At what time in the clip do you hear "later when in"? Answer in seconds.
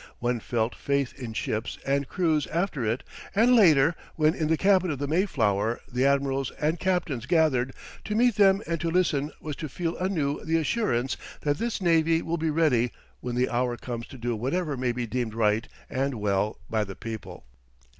3.55-4.47